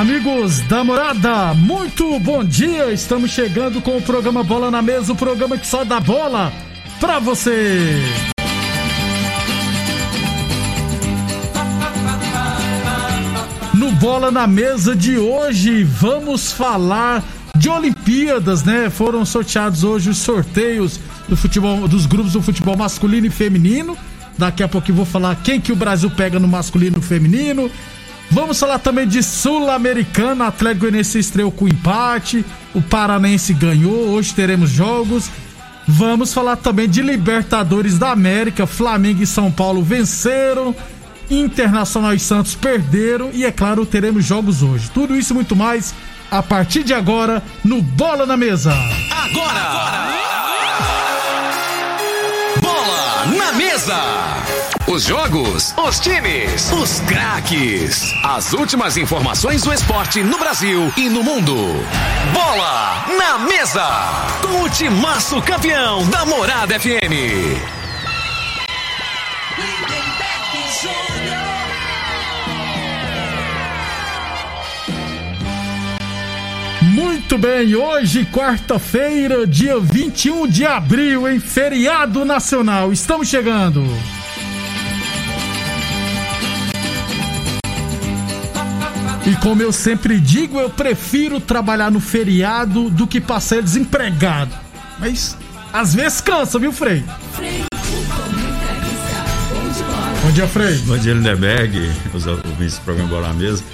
[0.00, 2.90] Amigos da morada, muito bom dia!
[2.90, 6.50] Estamos chegando com o programa Bola na Mesa o programa que só dá bola
[6.98, 8.00] pra você!
[13.74, 17.22] No Bola na Mesa de hoje, vamos falar
[17.54, 18.88] de Olimpíadas, né?
[18.88, 20.98] Foram sorteados hoje os sorteios
[21.28, 23.98] do futebol, dos grupos do futebol masculino e feminino.
[24.38, 27.70] Daqui a pouco eu vou falar quem que o Brasil pega no masculino e feminino.
[28.30, 30.46] Vamos falar também de Sul-Americana.
[30.46, 32.44] Atlético Goianiense estreou com empate.
[32.72, 34.10] O Paranense ganhou.
[34.10, 35.28] Hoje teremos jogos.
[35.86, 38.66] Vamos falar também de Libertadores da América.
[38.66, 40.74] Flamengo e São Paulo venceram.
[41.28, 43.30] Internacional e Santos perderam.
[43.32, 44.90] E é claro, teremos jogos hoje.
[44.94, 45.92] Tudo isso e muito mais
[46.30, 48.72] a partir de agora no Bola na Mesa.
[48.72, 49.60] Agora!
[49.60, 50.29] agora!
[55.00, 58.02] Os jogos, os times, os craques.
[58.22, 61.56] As últimas informações do esporte no Brasil e no mundo.
[62.34, 63.88] Bola na mesa.
[64.42, 67.16] Com o timaço campeão da Morada FM.
[76.82, 82.92] Muito bem, hoje, quarta-feira, dia 21 de abril, em feriado nacional.
[82.92, 83.82] Estamos chegando.
[89.30, 94.50] E como eu sempre digo, eu prefiro trabalhar no feriado do que passar desempregado.
[94.98, 95.38] Mas
[95.72, 97.04] às vezes cansa, viu, Frei?
[100.20, 100.76] Bom dia, Frei.
[100.78, 103.64] Bom dia, Lindeberg, os ouvintes do programa Bola Mesmo.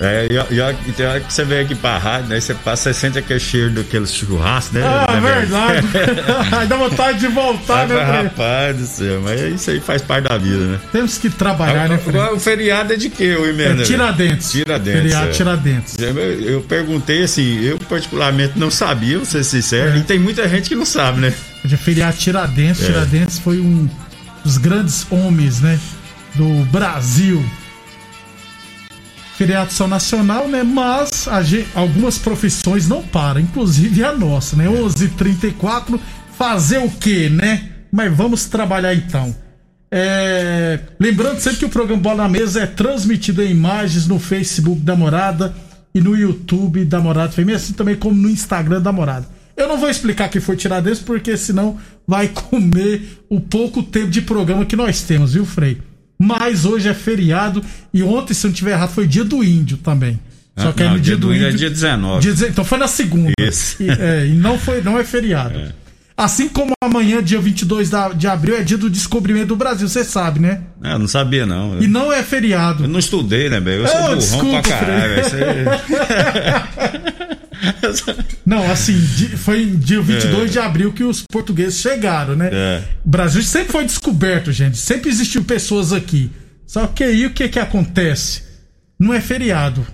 [0.00, 2.40] É, e, e, e tem hora que você vem aqui pra rádio, né?
[2.40, 4.82] Você passa, você sente aquele cheiro daqueles churrascos, né?
[4.84, 5.86] Ah, né, verdade.
[6.68, 8.02] Dá vontade de voltar, né?
[8.02, 10.80] Rapaz do céu, mas isso aí faz parte da vida, né?
[10.92, 12.20] Temos que trabalhar, né, Frei?
[12.20, 13.82] O feriado é de quê, o Emenda?
[13.82, 14.50] É Tiradentes.
[14.50, 15.02] Tiradentes.
[15.02, 15.30] Feriado é.
[15.30, 15.96] Tiradentes.
[15.98, 19.98] Eu, eu perguntei assim, eu particularmente não sabia, vou ser sincero, É.
[19.98, 21.32] e tem muita gente que não sabe, né?
[21.64, 22.82] De feriado Tiradentes.
[22.82, 22.86] É.
[22.86, 23.88] Tiradentes foi um
[24.44, 25.78] dos grandes homens, né?
[26.34, 27.44] Do Brasil.
[29.70, 30.62] Só nacional, né?
[30.62, 34.68] Mas a gen- algumas profissões não param, inclusive a nossa, né?
[34.68, 35.98] 11:34
[36.38, 37.68] fazer o quê, né?
[37.90, 39.34] Mas vamos trabalhar então.
[39.90, 44.80] É, Lembrando sempre que o programa Bola na Mesa é transmitido em imagens no Facebook
[44.80, 45.54] da Morada
[45.94, 49.26] e no YouTube da Morada FM, assim também como no Instagram da Morada.
[49.56, 54.08] Eu não vou explicar quem foi tirar desse, porque senão vai comer o pouco tempo
[54.08, 55.80] de programa que nós temos, viu, Frei?
[56.18, 60.18] Mas hoje é feriado e ontem, se não tiver errado, foi dia do índio também.
[60.56, 61.54] Só que aí Ah, Não, no dia, do índio índio.
[61.56, 62.32] é dia 19.
[62.32, 63.32] dia Então foi na segunda.
[63.40, 63.82] Isso.
[63.82, 65.60] E, é, e não, foi, não é feriado.
[66.16, 70.04] Assim como amanhã, dia 22 da- de abril, é dia do descobrimento do Brasil, você
[70.04, 70.60] sabe, né?
[70.80, 71.82] Ah, eu não sabia, não.
[71.82, 72.84] E não é feriado.
[72.84, 73.82] Eu não estudei, né, velho?
[73.82, 75.14] Eu sou Oh, burrão desculpa, pra caralho.
[78.44, 78.98] Não, assim,
[79.36, 82.50] foi dia 22 de abril que os portugueses chegaram, né?
[82.52, 82.82] É.
[83.04, 84.76] O Brasil sempre foi descoberto, gente.
[84.76, 86.30] Sempre existiu pessoas aqui.
[86.66, 88.42] Só que aí o que que acontece?
[88.98, 89.86] Não é feriado.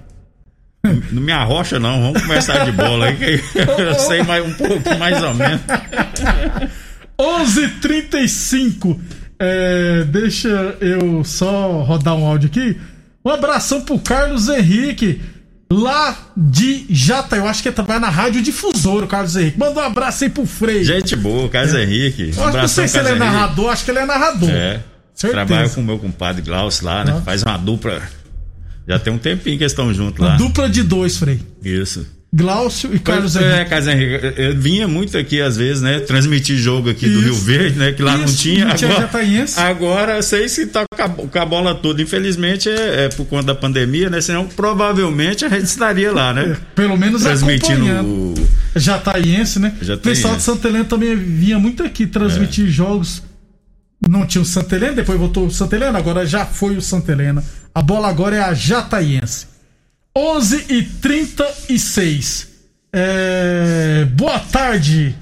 [1.13, 2.01] Não me arrocha, não.
[2.01, 5.61] Vamos conversar de bola aí, que eu sei mais um pouco, mais ou menos.
[7.19, 8.99] 11:35.
[9.39, 12.79] É, deixa eu só rodar um áudio aqui.
[13.25, 15.21] Um abração pro Carlos Henrique,
[15.73, 17.37] lá de Jata.
[17.37, 19.59] Eu acho que ele trabalha na Rádio Difusora, o Carlos Henrique.
[19.59, 20.83] Manda um abraço aí pro Frei.
[20.85, 22.33] Gente boa, Carlos Henrique.
[22.37, 23.25] Um eu acho que não sei se ele é Henrique.
[23.27, 24.51] narrador, acho que ele é narrador.
[24.51, 24.81] É.
[25.15, 25.45] Certeza.
[25.47, 27.15] Trabalha com o meu compadre Glaucio lá, né?
[27.17, 27.21] Ah.
[27.21, 28.01] Faz uma dupla.
[28.89, 30.37] Já tem um tempinho que eles estão juntos Uma lá.
[30.37, 31.41] dupla de dois, Frei.
[31.63, 32.07] Isso.
[32.33, 33.61] Glaucio e Carlos Pois Henrique.
[33.61, 34.35] É, Carlos Henrique.
[34.41, 35.99] Eu vinha muito aqui às vezes, né?
[35.99, 37.25] Transmitir jogo aqui do Isso.
[37.25, 37.93] Rio Verde, né?
[37.93, 38.67] Que lá não Isso, tinha.
[38.67, 42.01] não tinha Agora, agora sei se tá com a, bola toda.
[42.01, 44.21] Infelizmente é, é por conta da pandemia, né?
[44.21, 46.57] Senão provavelmente a gente estaria lá, né?
[46.77, 48.35] Pelo menos Transmitindo o.
[48.77, 49.75] Jataiense, né?
[49.93, 52.71] O pessoal de Santa Helena também vinha muito aqui transmitir É.
[52.71, 53.25] jogos.
[54.09, 57.11] Não tinha o Santa Helena, depois voltou o Santa Helena, agora já foi o Santa
[57.13, 57.43] Helena.
[57.75, 59.47] A bola agora é a Jataiense.
[60.17, 62.49] 11 e 36
[62.93, 64.05] é...
[64.13, 65.15] Boa tarde.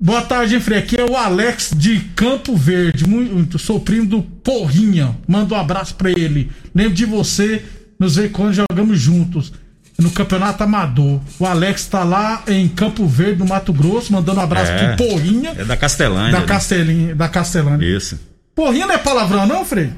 [0.00, 0.78] Boa tarde, Frei.
[0.78, 3.06] Aqui é o Alex de Campo Verde.
[3.06, 5.16] Muito, sou primo do Porrinha.
[5.26, 6.50] Manda um abraço pra ele.
[6.74, 7.62] Lembro de você,
[7.98, 9.52] nos ver quando jogamos juntos
[9.98, 11.20] no Campeonato Amador.
[11.38, 14.94] O Alex tá lá em Campo Verde, no Mato Grosso, mandando um abraço É.
[14.94, 15.52] pro Porrinha.
[15.56, 16.32] É da Castelândia.
[16.32, 16.46] Da né?
[16.46, 17.96] Castelinha, da Castelândia.
[17.96, 18.18] Isso.
[18.54, 19.90] Porrinha não é palavrão, não, Frei?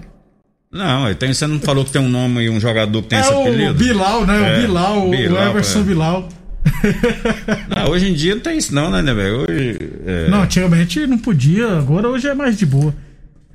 [0.73, 3.23] Não, tem, você não falou que tem um nome e um jogador que tem é
[3.23, 3.75] esse o apelido?
[3.75, 4.37] Bilal, né?
[4.37, 5.83] É, o Bilal, o Bilal, Everson é.
[5.83, 6.29] Bilal.
[7.69, 9.47] Não, hoje em dia não tem isso não, né, né, velho?
[9.49, 9.79] Hoje.
[10.05, 12.95] é, Não, antigamente não podia, agora hoje é mais de boa.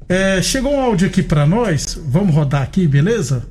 [0.10, 3.48] É, chegou um áudio aqui pra nós, vamos rodar aqui, beleza?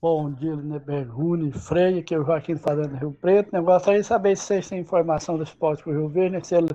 [0.00, 3.54] Bom dia, Lineberg Rune, Freire, aqui é o Joaquim Fazenda Rio Preto.
[3.54, 6.40] Eu gostaria de saber se vocês têm informação do esporte pro Rio Verde, né?
[6.42, 6.70] se ele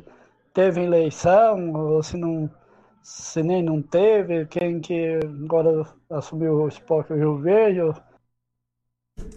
[0.53, 2.47] teve eleição ou se não
[3.05, 7.79] se nem não teve, quem que agora assumiu o pro Rio Verde.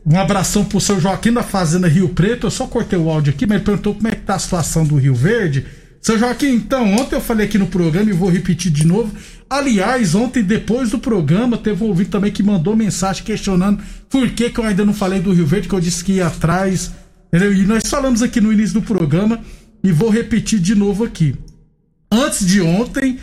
[0.07, 2.47] Um abração pro seu Joaquim da Fazenda Rio Preto.
[2.47, 4.87] Eu só cortei o áudio aqui, mas ele perguntou como é que tá a situação
[4.87, 5.67] do Rio Verde.
[6.01, 9.15] Seu Joaquim, então, ontem eu falei aqui no programa e vou repetir de novo.
[9.51, 14.49] Aliás, ontem, depois do programa, teve um ouvinte também que mandou mensagem questionando por que,
[14.49, 16.91] que eu ainda não falei do Rio Verde, que eu disse que ia atrás.
[17.27, 17.53] entendeu?
[17.53, 19.41] E nós falamos aqui no início do programa
[19.85, 21.37] e vou repetir de novo aqui.
[22.11, 23.19] Antes de ontem,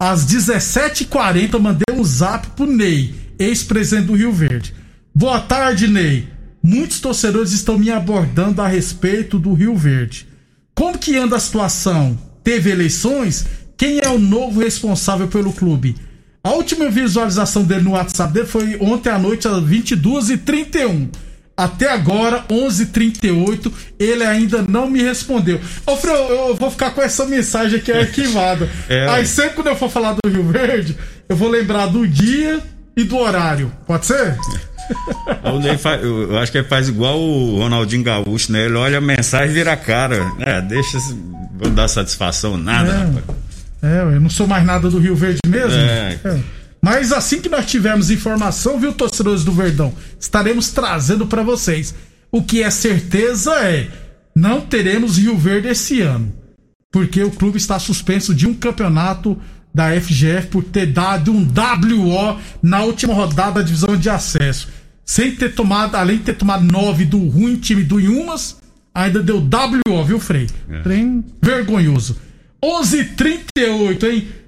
[0.00, 4.74] às 17h40, eu mandei um zap pro Ney, ex-presidente do Rio Verde.
[5.14, 6.26] Boa tarde, Ney.
[6.62, 10.26] Muitos torcedores estão me abordando a respeito do Rio Verde.
[10.74, 12.18] Como que anda a situação?
[12.42, 13.44] Teve eleições?
[13.76, 15.94] Quem é o novo responsável pelo clube?
[16.42, 21.10] A última visualização dele no WhatsApp dele foi ontem à noite às 22h31.
[21.56, 25.60] Até agora, 11h38, ele ainda não me respondeu.
[25.86, 28.68] Ô, Fred, eu, vou ficar com essa mensagem aqui arquivada.
[28.88, 29.08] É.
[29.10, 30.96] Aí sempre quando eu for falar do Rio Verde,
[31.28, 32.60] eu vou lembrar do dia
[32.96, 33.70] e do horário.
[33.86, 34.36] Pode ser?
[35.44, 38.64] o Ney fa- eu acho que ele faz igual o Ronaldinho Gaúcho, né?
[38.64, 40.26] Ele olha a mensagem e vira a cara.
[40.40, 40.98] É, deixa.
[41.58, 42.96] Vou dar satisfação, nada, É.
[42.96, 43.24] rapaz.
[43.82, 45.78] É, eu não sou mais nada do Rio Verde mesmo.
[45.78, 46.18] É.
[46.90, 51.94] Mas assim que nós tivermos informação, viu, torcedores do Verdão, estaremos trazendo pra vocês.
[52.32, 53.88] O que é certeza é,
[54.34, 56.32] não teremos Rio Verde esse ano.
[56.90, 59.38] Porque o clube está suspenso de um campeonato
[59.72, 64.66] da FGF por ter dado um WO na última rodada da divisão de acesso.
[65.04, 68.56] Sem ter tomado, além de ter tomado nove do ruim time do Inhumas,
[68.92, 70.48] ainda deu WO, viu, Frei?
[70.68, 70.80] É.
[70.80, 72.16] Trem vergonhoso.
[72.60, 74.39] 11:38, hein?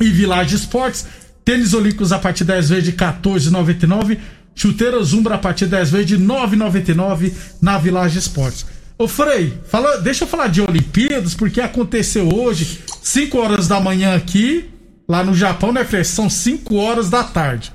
[0.00, 1.06] E Village Esportes,
[1.44, 4.18] tênis olímpicos a partir de 10 vezes de 14,99.
[4.54, 8.64] Chuteiras Umbra a partir de 10 vezes de 9,99 na Village Esportes.
[8.96, 14.14] Ô Frei, fala, deixa eu falar de Olimpíadas, porque aconteceu hoje, 5 horas da manhã
[14.14, 14.70] aqui,
[15.08, 16.04] lá no Japão, né, Frei?
[16.04, 17.72] São 5 horas da tarde.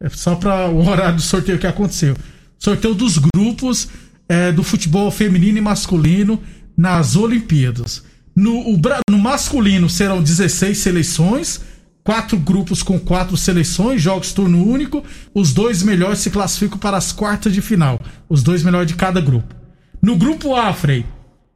[0.00, 2.16] É só para o horário do sorteio que aconteceu.
[2.58, 3.88] Sorteio dos grupos
[4.28, 6.40] é, do futebol feminino e masculino
[6.76, 8.02] nas Olimpíadas.
[8.34, 11.60] No, o no masculino serão 16 seleções,
[12.02, 15.04] quatro grupos com quatro seleções, jogos turno único.
[15.34, 18.00] Os dois melhores se classificam para as quartas de final.
[18.28, 19.54] Os dois melhores de cada grupo.
[20.00, 21.04] No grupo A, Frei,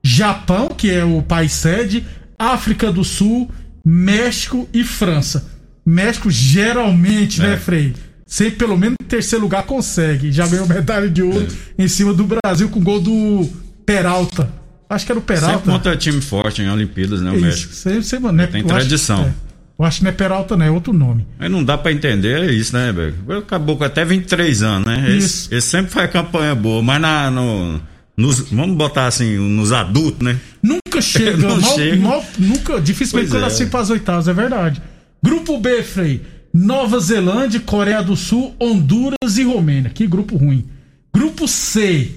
[0.03, 2.05] Japão, que é o país sede,
[2.39, 3.51] África do Sul,
[3.85, 5.47] México e França.
[5.85, 7.57] México geralmente, né, É.
[7.57, 7.93] Frei?
[8.27, 10.33] Sempre pelo menos em terceiro lugar consegue.
[10.33, 11.47] Já ganhou medalha de ouro
[11.79, 11.83] É.
[11.85, 13.47] em cima do Brasil com gol do
[13.85, 14.51] Peralta.
[14.89, 15.71] Acho que era o Sempre Peralta.
[15.71, 17.73] monta time forte em Olimpíadas, né, o México?
[17.75, 18.47] sempre, sempre, né?
[18.47, 19.25] Tem Eu acho- tradição.
[19.25, 19.33] é.
[19.79, 21.27] eu acho que não é Peralta, não, é outro nome.
[21.39, 23.15] Mas não dá pra entender isso, né, velho?
[23.39, 25.17] Acabou com até 23 anos, né?
[25.17, 27.81] Esse, esse sempre faz campanha boa, mas na, no,
[28.17, 30.39] nos, vamos botar assim, nos adultos, né?
[30.63, 31.97] Nunca chega, Não mal, chega.
[32.03, 33.67] mal- nunca, dificilmente Pois quando é.
[33.67, 34.81] para as oitavas, é verdade.
[35.23, 39.91] Grupo B, Frei, Nova Zelândia, Coreia do Sul, Honduras e Romênia.
[39.91, 40.65] Que grupo ruim.
[41.13, 42.11] Grupo C,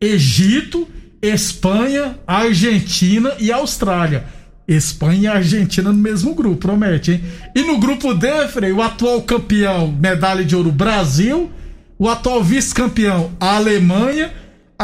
[0.00, 0.88] Egito,
[1.20, 4.24] Espanha, Argentina e Austrália.
[4.66, 7.20] Espanha e Argentina no mesmo grupo, promete, hein?
[7.54, 11.50] E no grupo D, Frei, o atual campeão, medalha de ouro, Brasil.
[11.98, 14.32] O atual vice-campeão, Alemanha.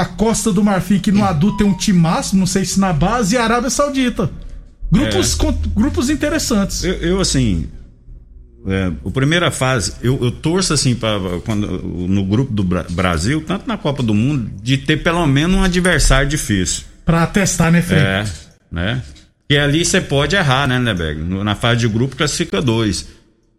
[0.00, 3.34] A Costa do Marfim, que no adulto tem um timaço, não sei se na base,
[3.34, 4.30] e a Arábia Saudita.
[4.90, 5.54] Grupos, é.
[5.74, 6.82] grupos interessantes.
[6.82, 7.68] Eu, eu assim,
[8.66, 13.66] é, a primeira fase, eu, eu torço assim para quando no grupo do Brasil, tanto
[13.66, 16.84] na Copa do Mundo, de ter pelo menos um adversário difícil.
[17.04, 18.02] Para testar, né, Fred?
[18.02, 18.24] É,
[18.70, 19.02] né?
[19.48, 21.22] E ali você pode errar, né, Neberg?
[21.22, 23.08] Na fase de grupo classifica dois.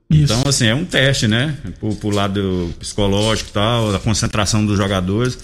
[0.10, 0.33] Isso.
[0.33, 1.55] Então, assim, é um teste, né?
[1.79, 5.38] Pro, pro lado psicológico e tal, a concentração dos jogadores.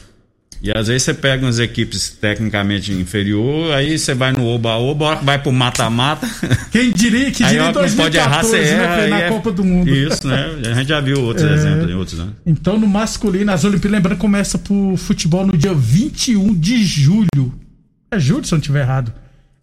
[0.62, 5.38] E às vezes você pega umas equipes tecnicamente inferior, aí você vai no oba-oba, vai
[5.40, 6.28] pro mata-mata.
[6.72, 9.30] Quem diria que diria em 2014, pode errar, você né, erra, na é...
[9.30, 9.90] Copa do Mundo.
[9.90, 10.60] Isso, né?
[10.66, 11.54] A gente já viu outros é...
[11.54, 12.28] exemplos em outros, né?
[12.46, 17.54] Então, no masculino, as Olimpíadas, lembrando, começa pro futebol no dia 21 de julho.
[18.10, 19.14] É julho, se eu não estiver errado.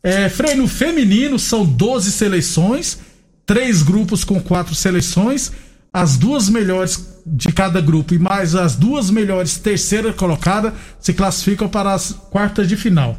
[0.02, 2.98] É, no feminino são 12 seleções,
[3.46, 5.50] três grupos com quatro seleções
[5.94, 11.68] as duas melhores de cada grupo e mais as duas melhores terceira colocada se classificam
[11.68, 13.16] para as quartas de final.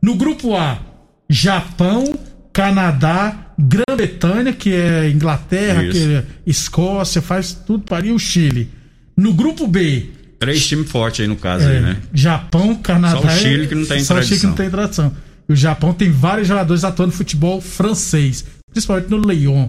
[0.00, 0.80] No grupo A,
[1.28, 2.18] Japão,
[2.50, 5.92] Canadá, Grã-Bretanha, que é Inglaterra, Isso.
[5.92, 8.70] que é Escócia, faz tudo para o Chile.
[9.14, 10.06] No grupo B,
[10.40, 11.98] três times fortes aí no caso, é, aí, né?
[12.12, 14.16] Japão, Canadá, só o Chile que não tem só tradição.
[14.16, 15.16] Só o Chile que não tem tradição.
[15.46, 19.68] E o Japão tem vários jogadores atuando no futebol francês, principalmente no Lyon.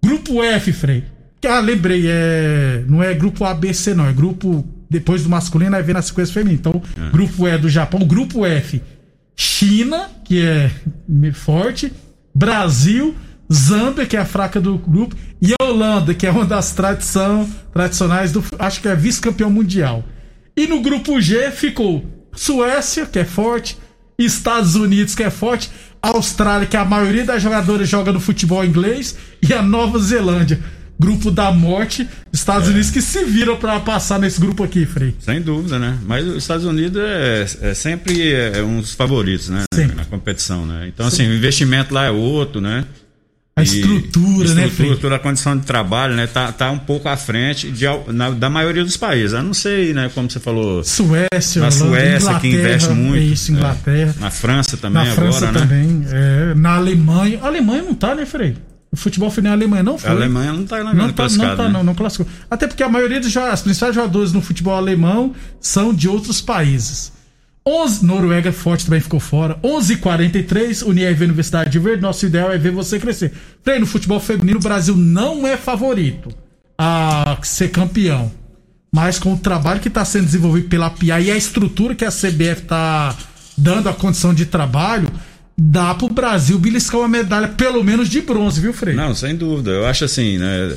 [0.00, 1.17] Grupo F, Frei.
[1.46, 2.84] Ah, lembrei, é.
[2.88, 4.06] Não é grupo ABC, não.
[4.06, 4.66] É grupo.
[4.90, 6.58] Depois do masculino, aí vem na sequência feminina.
[6.58, 7.10] Então, é.
[7.10, 8.82] grupo E do Japão, grupo F.
[9.36, 10.70] China, que é
[11.34, 11.92] forte.
[12.34, 13.14] Brasil,
[13.52, 17.48] Zâmbia, que é a fraca do grupo, e a Holanda, que é uma das tradição,
[17.72, 18.42] tradicionais do.
[18.58, 20.04] Acho que é vice-campeão mundial.
[20.56, 23.78] E no grupo G ficou Suécia, que é forte,
[24.18, 25.70] Estados Unidos, que é forte,
[26.02, 29.16] Austrália, que a maioria das jogadoras joga no futebol inglês,
[29.46, 30.60] e a Nova Zelândia
[30.98, 32.70] grupo da morte, Estados é.
[32.72, 35.14] Unidos que se viram para passar nesse grupo aqui, Frei.
[35.20, 35.98] Sem dúvida, né?
[36.04, 39.64] Mas os Estados Unidos é, é sempre é um dos favoritos, né?
[39.72, 39.96] Sempre.
[39.96, 40.88] Na competição, né?
[40.88, 42.84] Então, assim, o investimento lá é outro, né?
[43.58, 44.88] A estrutura, né, Frei?
[44.88, 46.28] A estrutura, a condição de trabalho, né?
[46.28, 49.32] Tá, tá um pouco à frente de, na, da maioria dos países.
[49.32, 50.08] Eu não sei, né?
[50.14, 50.84] Como você falou.
[50.84, 53.18] Suécia, Na Suécia, que investe muito.
[53.18, 54.14] Isso, Inglaterra.
[54.16, 54.20] É.
[54.20, 55.60] Na França também na agora, França né?
[55.60, 56.06] também.
[56.08, 56.54] É.
[56.54, 57.40] Na Alemanha.
[57.42, 58.56] A Alemanha não tá, né, Frei?
[58.98, 60.10] Futebol feminino na Alemanha não foi.
[60.10, 61.68] A Alemanha não está na não tá, não, tá, né?
[61.68, 62.32] não, não classificou.
[62.50, 67.12] Até porque a maioria dos as principais jogadores no futebol alemão são de outros países.
[67.66, 69.58] 11, Noruega forte também ficou fora.
[69.62, 72.02] 11:43 Univ Universidade de Verde.
[72.02, 73.32] Nosso ideal é ver você crescer.
[73.62, 76.30] Play no futebol feminino, o Brasil não é favorito
[76.78, 78.30] a ser campeão.
[78.90, 82.10] Mas com o trabalho que está sendo desenvolvido pela PIA e a estrutura que a
[82.10, 83.14] CBF está
[83.56, 85.10] dando a condição de trabalho,
[85.58, 88.94] dá pro Brasil beliscar uma medalha, pelo menos de bronze, viu, Frei?
[88.94, 89.72] Não, sem dúvida.
[89.72, 90.76] Eu acho assim, né?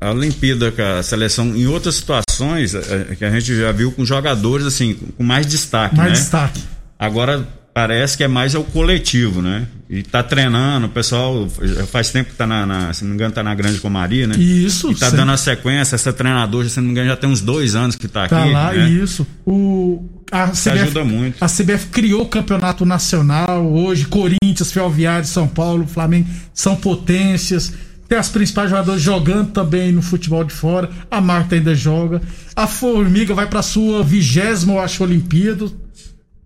[0.00, 4.04] A Olimpíada, a seleção, em outras situações, é, é, que a gente já viu com
[4.04, 5.96] jogadores, assim, com mais destaque.
[5.96, 6.16] Mais né?
[6.16, 6.60] destaque.
[6.98, 9.66] Agora, parece que é mais o coletivo, né?
[9.90, 11.46] E tá treinando, o pessoal
[11.92, 14.34] faz tempo que tá na, na se não me engano, tá na Grande Comaria, né?
[14.38, 14.90] Isso.
[14.90, 17.74] E tá dando a sequência, essa treinadora, se não me engano, já tem uns dois
[17.74, 18.50] anos que tá, tá aqui.
[18.50, 18.88] Tá lá, né?
[18.88, 19.26] isso.
[19.44, 21.44] O, a CBF, ajuda muito.
[21.44, 27.74] A CBF criou o campeonato nacional, hoje Corinthians, Ferroviário, São Paulo, Flamengo são potências.
[28.08, 30.88] Tem as principais jogadoras jogando também no futebol de fora.
[31.10, 32.22] A Marta ainda joga.
[32.54, 35.66] A Formiga vai para sua vigésima, eu acho, Olimpíada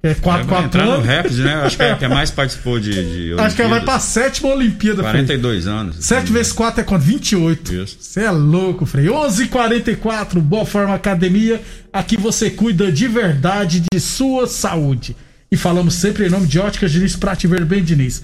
[0.03, 1.55] é 4 4 entrar no Rapid, né?
[1.57, 4.49] Acho que é que é mais participou de, de Acho que ela vai pra sétima
[4.55, 5.75] Olimpíada, 42 Frei.
[5.75, 5.97] anos.
[6.01, 7.03] 7 vezes 4 é quanto?
[7.03, 7.75] 28.
[7.75, 7.97] Isso.
[8.01, 9.07] Você é louco, Frei.
[9.07, 11.61] 11:44 Boa Forma Academia.
[11.93, 15.15] Aqui você cuida de verdade de sua saúde.
[15.53, 18.23] E falamos sempre em nome de Óticas Diniz Prate Ver bem Diniz.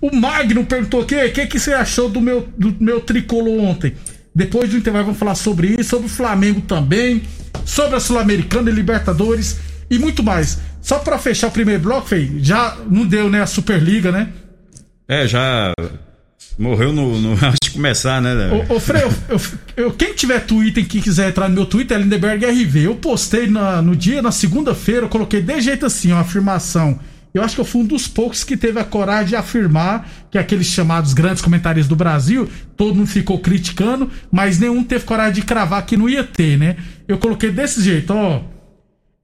[0.00, 3.94] O Magno perguntou o que, que, que você achou do meu, do meu tricolor ontem?
[4.34, 7.22] Depois do intervalo vamos falar sobre isso, sobre o Flamengo também,
[7.64, 9.56] sobre a Sul-Americana e Libertadores
[9.90, 10.60] e muito mais.
[10.80, 14.28] Só para fechar o primeiro bloco, Fei, já não deu, né, a Superliga, né?
[15.08, 15.72] É, já
[16.58, 18.50] morreu no, no antes de começar, né?
[18.68, 19.40] Ô, ô Frei, eu,
[19.76, 22.86] eu, quem tiver Twitter e que quiser entrar no meu Twitter é Lindeberg RV.
[22.86, 26.98] Eu postei na, no dia, na segunda-feira, eu coloquei de jeito assim, uma afirmação.
[27.32, 30.38] Eu acho que eu fui um dos poucos que teve a coragem de afirmar que
[30.38, 35.42] aqueles chamados grandes comentários do Brasil, todo mundo ficou criticando, mas nenhum teve coragem de
[35.42, 36.76] cravar que não ia ter, né?
[37.08, 38.53] Eu coloquei desse jeito, ó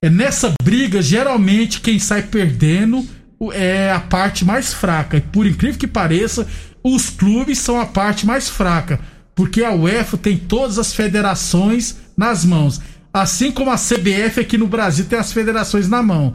[0.02, 3.06] é nessa briga, geralmente quem sai perdendo
[3.52, 5.18] é a parte mais fraca.
[5.18, 6.46] E por incrível que pareça,
[6.82, 8.98] os clubes são a parte mais fraca,
[9.34, 12.80] porque a UEFA tem todas as federações nas mãos,
[13.12, 16.34] assim como a CBF aqui no Brasil tem as federações na mão.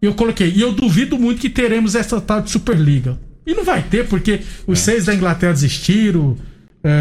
[0.00, 3.18] Eu coloquei, e eu duvido muito que teremos essa tal de Superliga.
[3.44, 4.82] E não vai ter, porque os é.
[4.82, 6.38] seis da Inglaterra desistiram,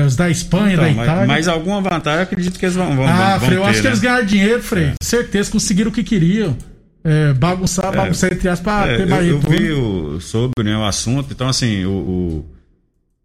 [0.05, 1.15] os da Espanha, então, da Itália.
[1.15, 3.81] Mas, mas, alguma vantagem, acredito que eles vão, vão Ah, vão Frei, eu acho né?
[3.81, 4.83] que eles ganharam dinheiro, Frei.
[4.85, 4.93] É.
[5.01, 6.57] Certeza, conseguiram o que queriam.
[7.03, 9.57] é, bagunçar, bagunçar entre aspas pra É, ter eu, mais eu retorno.
[9.57, 12.45] vi o- sobre né, o assunto, então assim, o, o,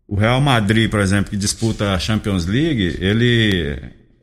[0.07, 3.77] o Real Madrid, por exemplo, que disputa a Champions League, ele,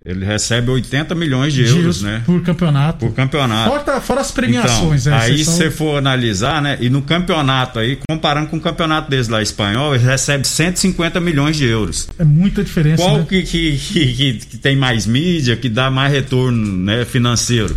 [0.03, 2.24] ele recebe 80 milhões de euros, Giros né?
[2.25, 3.05] por campeonato.
[3.05, 3.70] Por campeonato.
[3.70, 6.77] Fora, fora as premiações, então, é, aí se são- você for analisar, né?
[6.81, 11.55] E no campeonato aí, comparando com o campeonato deles lá espanhol, ele recebe 150 milhões
[11.55, 12.10] de euros.
[12.17, 13.03] é muita diferença.
[13.03, 13.25] Qual né?
[13.29, 17.75] que, que, que, que- tem mais mídia, que dá mais retorno né, financeiro?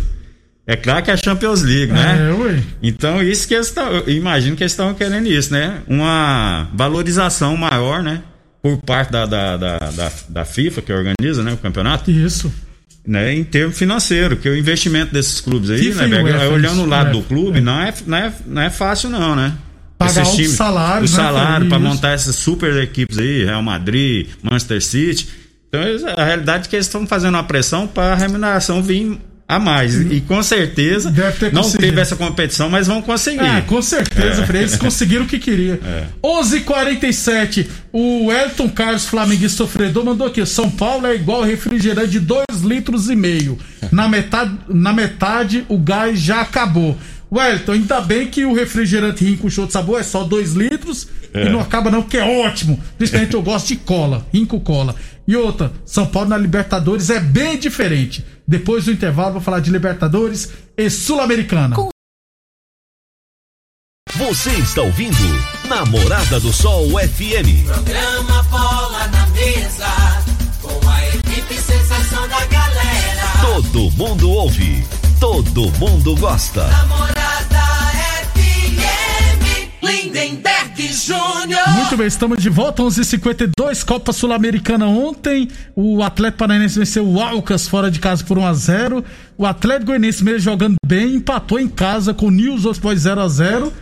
[0.67, 2.27] É claro que é a Champions League, né?
[2.27, 2.59] É, ué.
[2.81, 4.01] Então, isso que eles estão.
[4.07, 5.81] Imagino que eles estão querendo isso, né?
[5.87, 8.21] Uma valorização maior, né?
[8.65, 12.51] Por parte da, da, da, da, da FIFA, que organiza né, o campeonato, Isso.
[13.05, 13.31] né?
[13.31, 17.11] Em termos financeiros, que o investimento desses clubes aí, FIFA né, UEFA, olhando o lado
[17.11, 17.61] do clube, é.
[17.61, 19.53] não, é, não, é, não é fácil, não, né?
[19.99, 21.87] Pagar Esses altos salários, o né, salário para isso.
[21.87, 25.27] montar essas super equipes aí, Real Madrid, Manchester City.
[25.67, 25.81] Então,
[26.17, 29.95] a realidade é que eles estão fazendo uma pressão para a remuneração vir a mais.
[30.11, 33.45] E com certeza Deve ter não teve essa competição, mas vão conseguir.
[33.45, 34.57] É, com certeza, É.
[34.57, 35.79] Eles conseguiram o que queria.
[36.23, 42.45] 11:47 o Elton Carlos Flamenguista sofredor mandou aqui: São Paulo é igual refrigerante de 2
[42.63, 43.57] litros e meio.
[43.91, 46.97] Na metade, na metade o gás já acabou.
[47.31, 51.49] Wellington, ainda bem que o refrigerante Rinco Show de Sabor é só 2 litros e
[51.49, 52.81] não acaba não, porque é ótimo.
[52.97, 54.95] Principalmente eu gosto de cola, Rinco Cola.
[55.27, 58.25] E outra, São Paulo na Libertadores é bem diferente.
[58.47, 61.75] Depois do intervalo vou falar de Libertadores e Sul-Americana.
[64.13, 65.17] Você está ouvindo
[65.67, 67.65] Namorada do Sol FM.
[67.65, 69.87] Programa Bola na Mesa,
[70.61, 73.27] com a equipe sensação da galera.
[73.41, 74.85] Todo mundo ouve,
[75.25, 76.67] todo mundo gosta.
[76.67, 77.63] Namorada
[78.35, 81.67] FM, Lindenberg Júnior.
[81.69, 85.49] Muito bem, estamos de volta, 11:52 Copa Sul-Americana ontem.
[85.75, 89.03] O Atlético Paranaense venceu o Alcas fora de casa por 1 a 0
[89.35, 93.21] O Atlético Goianiense mesmo jogando bem, empatou em casa com o News Old Boys 0
[93.21, 93.73] a 0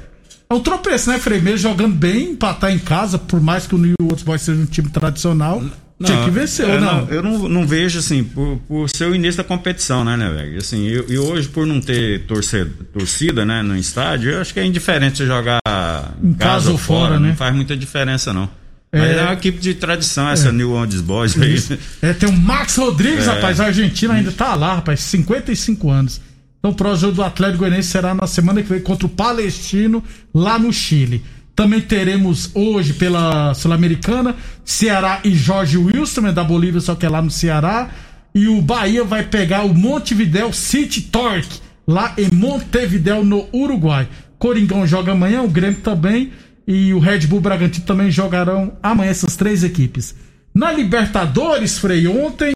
[0.49, 1.41] É um tropeço, né, Frei?
[1.41, 4.65] Mesmo jogando bem, empatar em casa, por mais que o New Old Boys seja um
[4.65, 5.61] time tradicional,
[6.05, 7.07] tinha que vencer, é, ou não?
[7.09, 10.57] Eu não, não vejo assim, por, por ser o início da competição, né, né, velho?
[10.57, 14.59] Assim, eu- e hoje, por não ter torcida, torcida, né, no estádio, eu acho que
[14.59, 15.59] é indiferente você jogar
[16.23, 17.29] Em casa ou fora, né?
[17.29, 18.49] Não faz muita diferença, não.
[18.91, 18.99] É.
[18.99, 21.79] Mas é uma equipe de tradição, essa New Orleans Boys aí.
[22.01, 23.31] É, tem o Max Rodrigues, É.
[23.31, 26.21] rapaz, a Argentina ainda tá lá, rapaz, 55 anos.
[26.59, 30.03] Então o próximo jogo do Atlético Goianiense será na semana que vem contra o Palestino,
[30.33, 31.23] lá no Chile.
[31.55, 34.35] Também teremos hoje pela Sul-Americana
[34.65, 37.89] Ceará e Jorge Wilson, né, da Bolívia, só que é lá no Ceará.
[38.33, 44.07] E o Bahia vai pegar o Montevideo City Torque, lá em Montevideo, no Uruguai.
[44.39, 46.31] Coringão joga amanhã, o Grêmio também.
[46.67, 50.15] E o Red Bull Bragantino também jogarão amanhã essas três equipes.
[50.55, 52.55] Na Libertadores, Frei, ontem,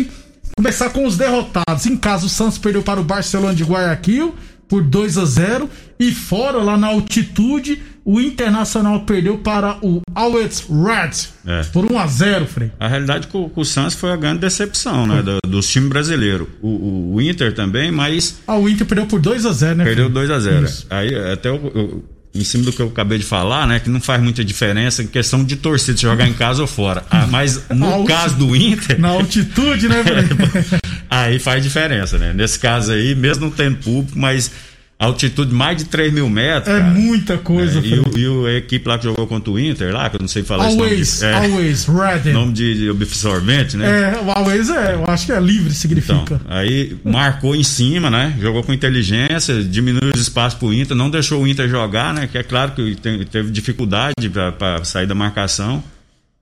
[0.56, 1.86] começar com os derrotados.
[1.86, 4.34] Em casa, o Santos perdeu para o Barcelona de Guayaquil
[4.68, 10.66] por 2 a 0 E fora, lá na altitude, o Internacional perdeu para o Always
[10.70, 11.62] Reds É.
[11.74, 12.72] por 1 a 0 Frei.
[12.80, 16.48] A realidade com, com o Santos foi a grande decepção, né, do- dos times brasileiros.
[16.62, 19.84] O, o- o Inter também, mas Ah, o Inter perdeu por 2 a 0 né?
[19.84, 20.14] Perdeu Frei?
[20.28, 20.88] 2 a 0 Isso.
[20.90, 23.80] Aí, até eu, eu- em cima do que eu acabei de falar, né?
[23.80, 27.04] Que não faz muita diferença em questão de torcida, se jogar em casa ou fora.
[27.10, 30.80] Ah, mas no caso do Inter, Na altitude, né, Frei?
[31.10, 32.34] aí faz diferença, né?
[32.34, 34.52] Nesse caso aí, mesmo não tendo público, mas
[35.00, 36.74] altitude mais de 3 mil metros.
[36.74, 36.92] É cara.
[36.92, 39.94] muita coisa, É, e, o, e o- a equipe lá que jogou contra o Inter,
[39.94, 40.90] lá, que eu não sei falar esse nome.
[40.90, 42.34] Always, de- é, always, Red.
[42.34, 44.14] nome de, de absorvente, né?
[44.16, 46.42] É, o Always é, eu acho que é livre, Então, significa.
[46.50, 48.36] aí marcou em cima, né?
[48.42, 52.28] Jogou com inteligência, diminuiu os espaços pro Inter, não deixou o Inter jogar, né?
[52.32, 55.84] Que é claro que te- teve dificuldade para sair da marcação.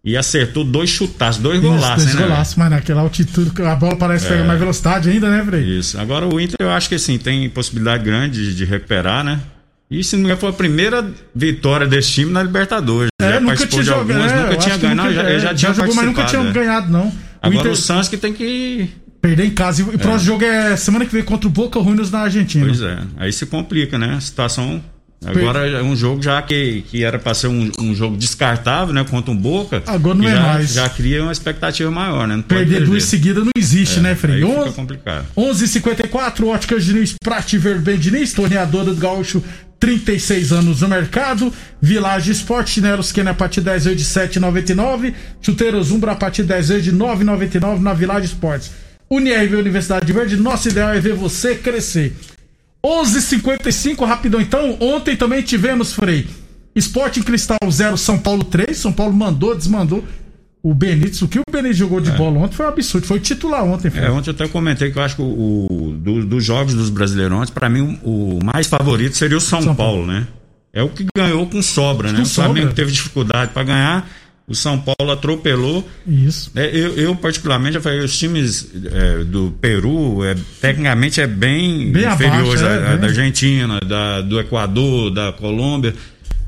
[0.05, 2.21] E acertou dois chutaços, dois Isso, golaços, dois né?
[2.21, 5.63] golaços, mas naquela altitude a bola parece pegar mais velocidade ainda, né, Frei?
[5.63, 5.99] Isso.
[5.99, 9.39] Agora o Inter eu acho que assim, tem possibilidade grande de, de recuperar, né?
[9.89, 13.09] E se não engano, foi a primeira vitória desse time na Libertadores.
[13.19, 13.99] É, já nunca tinha jogado.
[14.01, 16.51] algumas, é, nunca tinha ganhado, nunca- já, é, já tinha jogou, mas nunca tinha é.
[16.51, 17.07] ganhado, não.
[17.07, 18.89] O Agora Inter o Santos que tem que
[19.21, 19.81] perder em casa.
[19.81, 22.65] E o próximo jogo é semana que vem contra o Boca Juniors na Argentina.
[22.65, 24.15] Pois é, aí se complica, né?
[24.17, 24.83] A situação.
[25.25, 29.03] Agora é um jogo já que, que era para ser um, um jogo descartável, né?
[29.09, 29.83] Contra um Boca.
[29.85, 30.73] Agora não que é já, mais.
[30.73, 32.35] Já cria uma expectativa maior, né?
[32.35, 34.43] Pode Perder duas seguidas não existe, né, Frei?
[34.43, 35.25] Aí fica complicado.
[35.37, 39.43] 11:54 Óticas Diniz, Prate Verben Diniz, torneadora do Gaúcho,
[39.79, 41.51] 36 anos no mercado.
[41.81, 45.13] Village Esporte, chinelos Kenner a partir de 10 vezes de 7,99.
[45.41, 48.71] Chuteiros Umbra a partir de 10 vezes de 9,99 na Village Esportes.
[49.09, 52.15] UniRV Universidade Verde, nosso ideal é ver você crescer.
[52.85, 54.77] 11:55 rapidão então.
[54.79, 56.27] Ontem também tivemos, Frei,
[56.75, 58.77] Esporte em Cristal 0, São Paulo 3.
[58.77, 60.03] São Paulo mandou, desmandou.
[60.61, 62.13] o Benítez, o que o Benítez jogou de é.
[62.13, 63.91] bola ontem foi um absurdo, foi titular ontem.
[63.95, 66.89] É, ontem eu até comentei que eu acho que o, o do, dos jogos dos
[66.89, 70.27] brasileiros, para mim o, o, mais favorito seria o São, São Paulo, Paulo, né?
[70.73, 72.21] É o que ganhou com sobra, né?
[72.21, 72.75] O Flamengo sobra.
[72.75, 74.09] teve dificuldade para ganhar,
[74.47, 75.87] o São Paulo atropelou.
[76.05, 76.51] Isso.
[76.55, 81.91] É, eu, eu, particularmente, já falei, os times é, do Peru, é, tecnicamente, é bem,
[81.91, 85.95] bem inferiores à, é, da Argentina, da, do Equador, da Colômbia.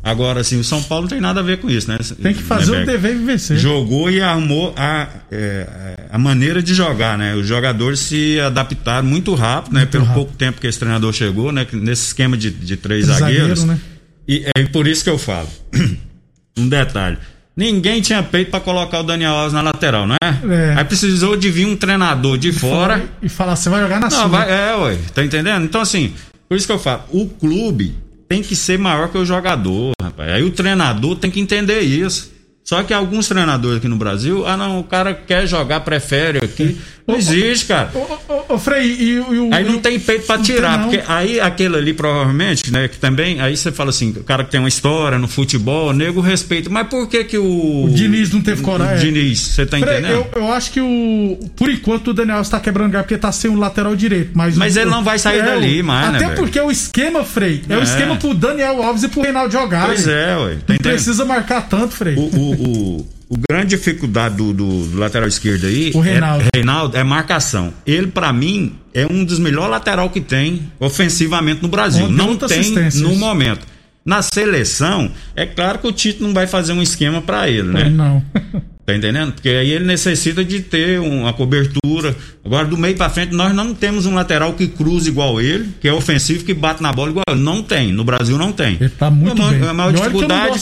[0.04, 1.98] Agora, assim, o São Paulo não tem nada a ver com isso, né?
[2.22, 3.58] Tem que fazer o dever e vencer.
[3.58, 7.36] Jogou e armou a, é, a maneira de jogar, né?
[7.36, 9.82] Os jogadores se adaptaram muito rápido, né?
[9.82, 10.24] Muito Pelo rápido.
[10.24, 11.68] pouco tempo que esse treinador chegou, né?
[11.74, 13.60] Nesse esquema de, de três zagueiros.
[13.60, 13.80] Zagueiro, né?
[14.28, 15.50] E é por isso que eu falo.
[16.58, 17.18] um detalhe.
[17.58, 20.28] Ninguém tinha peito para colocar o Daniel Alves na lateral, não é?
[20.28, 20.76] é?
[20.78, 23.04] Aí precisou de vir um treinador de fora.
[23.20, 24.28] E falar, você vai jogar na não, sua.
[24.28, 25.66] Vai, é, ué, tá entendendo?
[25.66, 26.14] Então, assim,
[26.48, 27.96] por isso que eu falo, o clube
[28.30, 30.34] tem que ser maior que o jogador, rapaz.
[30.34, 32.32] Aí o treinador tem que entender isso.
[32.68, 36.78] Só que alguns treinadores aqui no Brasil, ah não, o cara quer jogar, prefere aqui.
[37.08, 37.90] Não existe, cara.
[37.96, 39.50] Ô, ô, Frei, e, o.
[39.54, 43.56] Aí não tem peito para tirar, porque aí aquele ali provavelmente, né, que também, aí
[43.56, 46.70] você fala assim, o cara que tem uma história no futebol, nego respeito.
[46.70, 47.86] Mas por que que o.
[47.86, 49.10] O Diniz não teve coragem?
[49.10, 50.28] O Diniz, você tá Frei, entendendo?
[50.36, 51.40] Eu, eu acho que o.
[51.56, 54.32] Por enquanto o Daniel está quebrando lugar porque tá sem o lateral direito.
[54.34, 57.24] Mas, mas o, ele não vai sair é, dali, mais, Até né, porque o esquema,
[57.24, 59.86] Frei, é, é, o esquema pro Daniel Alves e pro Reinaldo jogar.
[59.86, 60.58] Pois é, ué.
[60.68, 62.16] Tá não precisa marcar tanto, Frei.
[62.16, 66.46] o, o, o o grande dificuldade do, do, do, lateral esquerdo aí o Reinaldo.
[66.46, 67.74] É, Reinaldo é marcação.
[67.86, 72.10] Ele, para mim, é um dos melhores lateral que tem ofensivamente no Brasil.
[72.10, 73.68] não tem no momento.
[74.06, 77.90] Na seleção, é claro que o Tito não vai fazer um esquema para ele, né?
[77.90, 78.24] Não.
[78.88, 79.34] Tá entendendo?
[79.34, 82.16] Porque aí ele necessita de ter uma cobertura.
[82.46, 85.90] Agora, do meio para frente, nós não temos um lateral que cruza igual ele, que
[85.90, 87.42] é ofensivo, que bate na bola igual ele.
[87.42, 87.92] Não tem.
[87.92, 88.78] No Brasil não tem.
[88.80, 89.68] Ele tá muito a, bem.
[89.68, 90.58] A maior dificuldade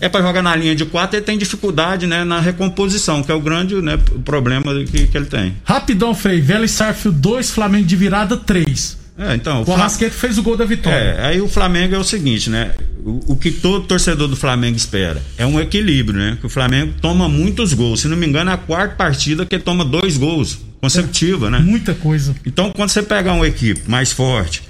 [0.00, 3.34] é para jogar na linha de quatro, ele tem dificuldade né, na recomposição, que é
[3.34, 5.54] o grande né, problema que, que ele tem.
[5.62, 6.40] Rapidão, Frei.
[6.40, 9.05] Vélez Sarfield 2, Flamengo de virada 3.
[9.18, 10.96] É, então, o, o Arrasqueta fez o gol da vitória.
[10.96, 12.74] É, aí o Flamengo é o seguinte, né?
[13.02, 16.36] O, o, que todo torcedor do Flamengo espera é um equilíbrio, né?
[16.38, 18.00] Que o Flamengo toma muitos gols.
[18.00, 21.58] Se não me engano, é a quarta partida que toma dois gols consecutiva, é, né?
[21.60, 22.34] Muita coisa.
[22.44, 24.62] Então, quando você pegar uma equipe mais forte,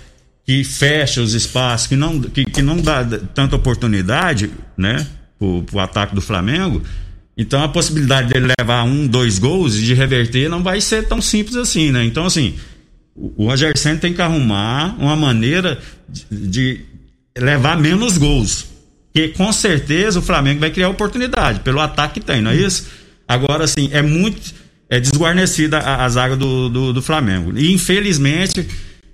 [0.44, 3.04] que fecha os espaços, que não, que, que não dá
[3.34, 5.04] tanta oportunidade, né?
[5.38, 6.82] Pro, pro ataque do Flamengo,
[7.36, 11.20] então a possibilidade dele levar um, dois gols e de reverter não vai ser tão
[11.20, 12.02] simples assim, né?
[12.04, 12.54] Então, assim
[13.16, 16.80] o Roger Senna tem que arrumar uma maneira de, de
[17.36, 18.66] levar menos gols.
[19.14, 22.86] Que com certeza o Flamengo vai criar oportunidade pelo ataque que tem, não é isso?
[23.26, 24.54] Agora, assim, é muito
[24.88, 27.52] é desguarnecida a, a zaga do, do, do, Flamengo.
[27.56, 28.66] E infelizmente,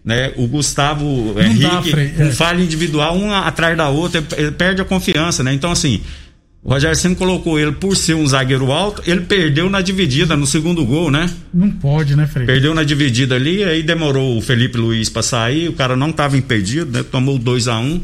[0.04, 2.32] né, o Gustavo Henrique, dá, um é.
[2.32, 5.54] falha individual, uma atrás da outra, ele perde a confiança, né?
[5.54, 6.02] Então, assim,
[6.64, 10.46] o Rogério Senna colocou ele por ser um zagueiro alto, ele perdeu na dividida no
[10.46, 11.28] segundo gol, né?
[11.52, 12.52] Não pode, né, Felipe?
[12.52, 16.36] Perdeu na dividida ali, aí demorou o Felipe Luiz para sair, o cara não estava
[16.36, 17.02] impedido, né?
[17.02, 18.00] Tomou 2 a 1 um,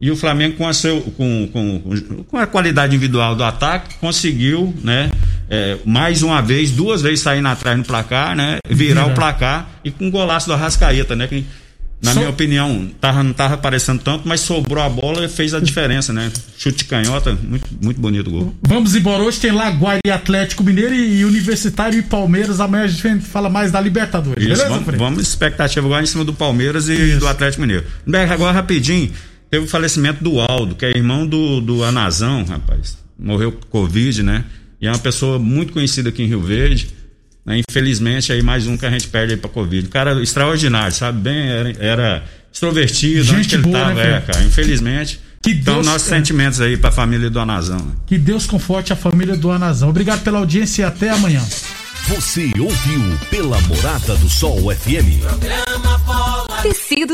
[0.00, 4.72] e o Flamengo com a, seu, com, com, com a qualidade individual do ataque conseguiu,
[4.82, 5.10] né?
[5.50, 8.58] É, mais uma vez, duas vezes sair atrás no placar, né?
[8.68, 9.12] Virar Vira.
[9.12, 11.26] o placar e com um golaço do Arrascaeta, né?
[11.26, 11.44] Que,
[12.00, 12.18] na so...
[12.20, 16.12] minha opinião, tava, não estava aparecendo tanto, mas sobrou a bola e fez a diferença,
[16.12, 16.30] né?
[16.56, 18.54] Chute canhota, muito, muito bonito o gol.
[18.62, 19.22] Vamos embora.
[19.22, 22.60] Hoje tem Laguaira e Atlético Mineiro e Universitário e Palmeiras.
[22.60, 24.44] Amanhã a gente fala mais da Libertadores.
[24.44, 27.20] Isso, beleza, vamos, vamos expectativa agora em cima do Palmeiras e Isso.
[27.20, 27.84] do Atlético Mineiro.
[28.30, 29.10] Agora, rapidinho,
[29.50, 32.96] teve o falecimento do Aldo, que é irmão do, do Anazão, rapaz.
[33.18, 34.44] Morreu com Covid, né?
[34.80, 36.90] E é uma pessoa muito conhecida aqui em Rio Verde.
[37.48, 37.62] Né?
[37.68, 39.88] Infelizmente, aí mais um que a gente perde aí pra Covid.
[39.88, 41.18] Cara extraordinário, sabe?
[41.18, 44.44] Bem, era, era extrovertido, gente onde que ele boa, tava, né, é, cara.
[44.44, 45.18] Infelizmente.
[45.40, 46.16] Que então, Deus, nossos é...
[46.16, 47.96] sentimentos aí pra família do Anazão.
[48.06, 49.88] Que Deus conforte a família do Anazão.
[49.88, 51.42] Obrigado pela audiência e até amanhã.
[52.08, 55.20] Você ouviu pela Morada do Sol FM.
[55.20, 56.62] Programa Bola.
[56.62, 57.06] Tecido